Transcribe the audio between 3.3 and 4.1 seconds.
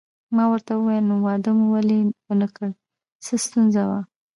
ستونزه وه؟